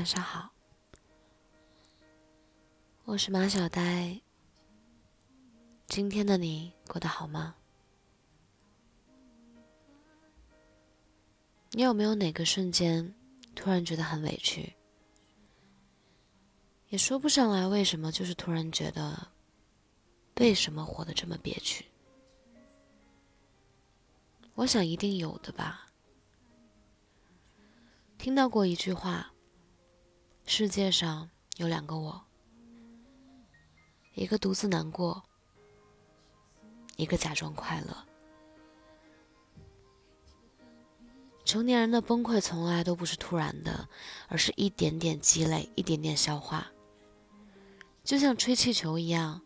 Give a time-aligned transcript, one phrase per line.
[0.00, 0.50] 晚上好，
[3.04, 4.18] 我是马小呆。
[5.88, 7.54] 今天的你过得好吗？
[11.72, 13.14] 你有没有哪个瞬间
[13.54, 14.74] 突然觉得很委屈？
[16.88, 19.28] 也说不上来为什么，就是突然觉得
[20.36, 21.84] 为什么活得这么憋屈？
[24.54, 25.90] 我想一定有的吧。
[28.16, 29.29] 听到过一句话：
[30.52, 32.20] 世界上有两个我，
[34.16, 35.22] 一个独自难过，
[36.96, 37.96] 一个假装快乐。
[41.44, 43.88] 成年人的崩溃从来都不是突然的，
[44.26, 46.66] 而是一点点积累，一点点消化。
[48.02, 49.40] 就像吹气球一样，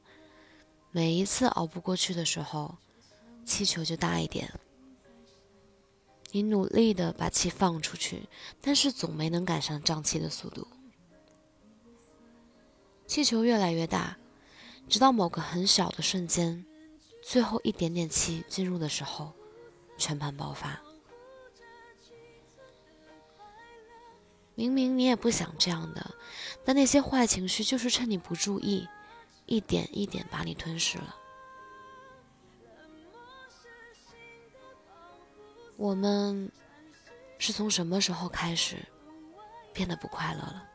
[0.91, 2.79] 每一次熬不过去的时候，
[3.45, 4.51] 气球就大一点。
[6.33, 8.27] 你努力的把气放出去，
[8.63, 10.67] 但是总没能赶上胀气的速度。
[13.15, 14.17] 气球越来越大，
[14.89, 16.67] 直到某个很小的瞬间，
[17.23, 19.33] 最后一点点气进入的时候，
[19.97, 20.81] 全盘爆发。
[24.57, 26.13] 明明你也不想这样的，
[26.65, 28.85] 但那些坏情绪就是趁你不注意，
[29.47, 31.15] 一点一点把你吞噬了。
[35.77, 36.51] 我们
[37.39, 38.77] 是从什么时候开始
[39.73, 40.69] 变得不快乐了？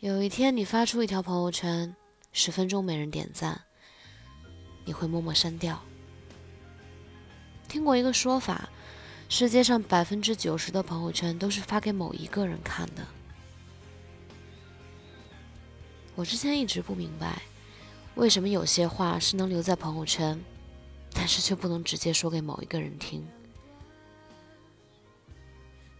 [0.00, 1.96] 有一天你发出一条朋友圈，
[2.32, 3.60] 十分钟没人点赞，
[4.84, 5.82] 你会默默删掉。
[7.66, 8.68] 听过一个说法，
[9.28, 13.06] 世界上百分之九十的朋友圈都是发给某一个人看的。
[16.14, 17.40] 我之前一直不明白，
[18.16, 20.38] 为什么有些话是能留在朋友圈。
[21.18, 23.26] 但是却不能直接说给某一个人听，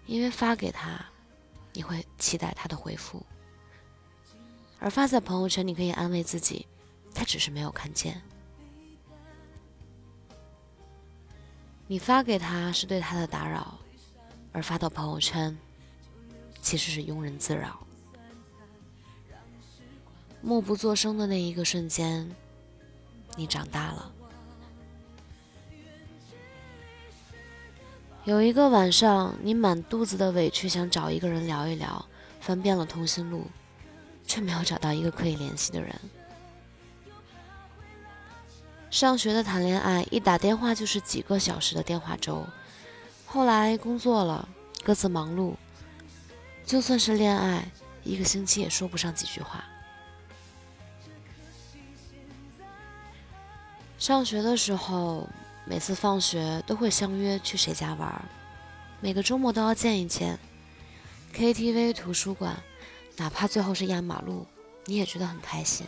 [0.05, 1.03] 因为发给他，
[1.73, 3.25] 你会期待他的回复；
[4.79, 6.67] 而发在朋友圈，你可以安慰自己，
[7.15, 8.21] 他只是没有看见。
[11.87, 13.79] 你发给他是对他的打扰，
[14.53, 15.57] 而发到朋友圈，
[16.61, 17.87] 其实是庸人自扰。
[20.43, 22.31] 默不作声的那一个瞬间，
[23.37, 24.13] 你长大了。
[28.25, 32.05] 有一个晚上，你满肚子的委屈，想找一个人聊一聊，
[32.41, 33.47] 翻遍了通讯录，
[34.27, 35.95] 却没有找到一个可以联系的人。
[38.91, 42.47] 上学的谈恋爱，一打电话就是几个小时的电话粥。
[43.25, 44.49] 后来工作了，
[44.83, 45.55] 各自忙碌，
[46.65, 47.69] 就算是恋爱，
[48.05, 49.65] 一个星期也说不上几句话。
[53.99, 55.29] 上学的时候。
[55.69, 58.25] 每次放学都会相约去谁家玩，
[59.01, 60.39] 每个周末都要见一见。
[61.35, 62.57] KTV、图书馆，
[63.17, 64.47] 哪怕最后是压马路，
[64.85, 65.87] 你也觉得很开心。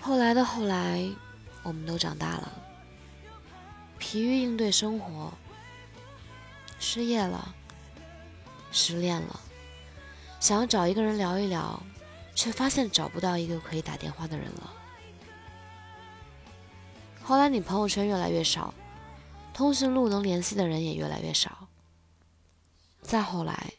[0.00, 1.08] 后来的后来，
[1.62, 2.52] 我们都长大了，
[3.98, 5.32] 疲于应对生活，
[6.78, 7.54] 失业了，
[8.70, 9.40] 失恋了，
[10.40, 11.80] 想要找一个人聊一聊，
[12.34, 14.72] 却发现找不到一个可以打电话的人了。
[17.22, 18.74] 后来你朋友圈越来越少，
[19.54, 21.68] 通讯录能联系的人也越来越少。
[23.02, 23.74] 再后来，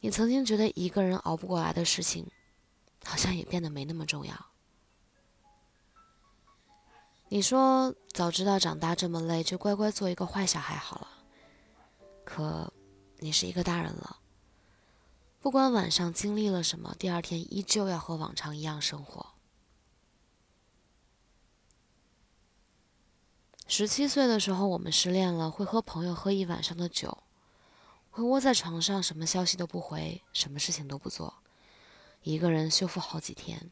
[0.00, 2.30] 你曾经觉得一个人熬不过来的事情，
[3.04, 4.46] 好像也变得没那么重要。
[7.28, 11.08] 你说早知道长大这么累，就乖乖做一个坏小孩好了。
[12.24, 12.72] 可，
[13.18, 14.18] 你是一个大人了，
[15.40, 19.32] 不管晚上经历了什么，第二天依旧要和往常一样生活。
[23.66, 27.22] 十七岁的时候，我们失恋了，会和朋友喝一晚上的酒，
[28.12, 31.32] 会窝在床上，什么消息都不回，什么事情都不做，
[32.22, 33.70] 一个人修复好几天。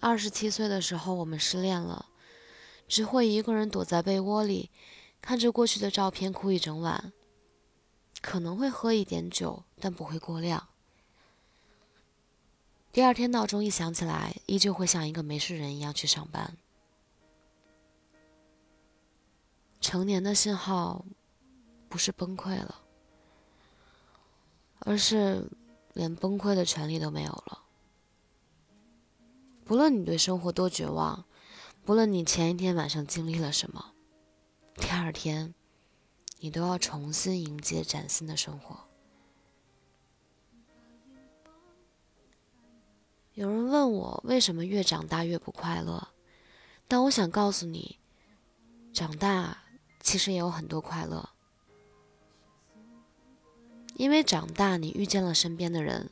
[0.00, 2.06] 二十七岁的时候，我们失恋了，
[2.88, 4.70] 只会一个人躲在被窝里，
[5.20, 7.12] 看着过去的照片哭一整晚，
[8.22, 10.66] 可能会喝一点酒，但不会过量。
[12.90, 16.56] 第二天闹钟一响起来，依旧会像一个没事人一样去上班。
[19.78, 21.04] 成年的信号，
[21.90, 22.80] 不是崩溃了，
[24.78, 25.50] 而是
[25.92, 27.64] 连崩溃的权利都没有了。
[29.64, 31.26] 不论你对生活多绝望，
[31.84, 33.92] 不论你前一天晚上经历了什么，
[34.76, 35.52] 第二天，
[36.38, 38.88] 你都要重新迎接崭新的生活。
[43.34, 46.08] 有人问我为什么越长大越不快乐，
[46.86, 47.98] 但我想告诉你。
[48.92, 49.62] 长大
[50.00, 51.30] 其实也有很多快乐，
[54.00, 56.08] 因为长大你遇见了身边的人，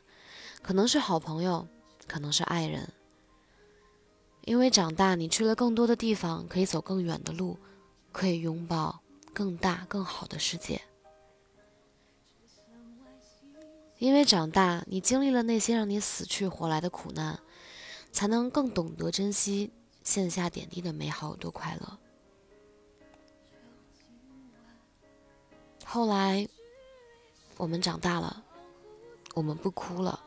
[0.61, 1.67] 可能是好朋友，
[2.07, 2.93] 可能是爱人。
[4.45, 7.57] 因为长大你去了更多的地方，可以走更远的路，
[8.13, 9.01] 可以拥抱
[9.33, 10.83] 更大更好的世界。
[13.97, 17.41] 因为长大你经历了那些让你死去活来的苦难，
[18.13, 21.99] 才能更懂得珍惜线下点滴的美好有多快乐。
[25.87, 26.47] 后来，
[27.59, 28.45] 我们长大了，
[29.35, 30.19] 我们不哭了，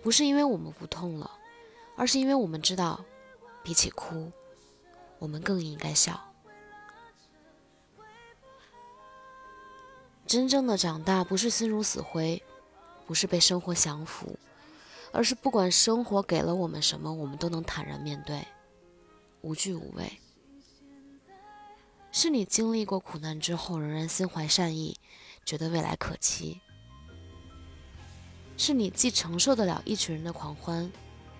[0.00, 1.30] 不是因为我们不痛了，
[1.96, 3.04] 而是因为我们知道，
[3.64, 4.30] 比起哭，
[5.18, 6.18] 我们更应该笑。
[10.24, 12.40] 真正的长大，不是心如死灰，
[13.04, 14.38] 不是被生活降服，
[15.10, 18.46] 而是不管生活给了我们什么，我们都能坦然面对，
[19.40, 20.20] 无惧无畏。
[22.12, 24.96] 是你经历过苦难之后，仍然心怀善意，
[25.48, 26.60] 觉得未来可期；
[28.58, 30.92] 是你既承受得了一群人的狂欢，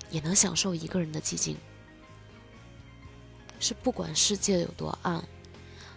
[0.09, 1.57] 也能享受一个人的寂静；
[3.61, 5.23] 是不管世界有多暗，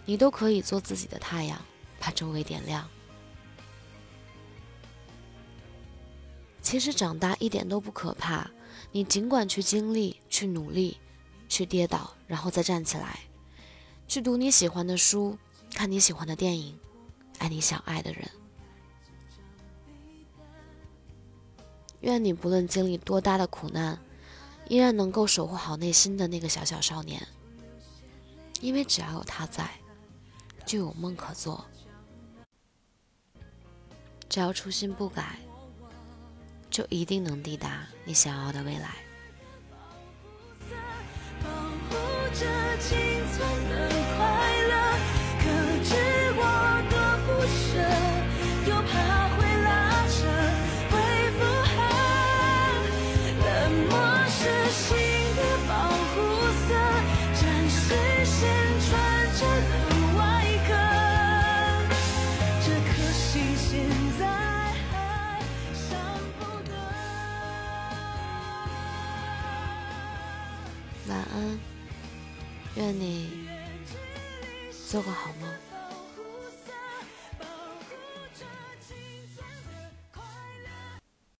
[0.04, 1.58] 你都可以做自己的太阳，
[1.98, 2.86] 把周围点亮。
[6.60, 8.50] 其实长大一点都不可怕，
[8.90, 10.98] 你尽管去经历，去努力，
[11.48, 13.20] 去跌倒，然后再站起来。
[14.06, 15.38] 去读你喜欢的书，
[15.72, 16.78] 看你喜欢的电影，
[17.42, 18.30] 爱你想爱的人。
[22.02, 23.98] 愿你不论经历多大的苦难，
[24.68, 27.20] 依然能够守护好内心的那个小小少年。
[28.60, 29.68] 因为只要有他在，
[30.64, 31.64] 就有梦可做。
[34.28, 35.36] 只要初心不改，
[36.70, 38.94] 就一定能抵达你想要的未来。
[71.08, 71.58] 晚安，
[72.76, 73.48] 愿你
[74.88, 75.71] 做个好梦。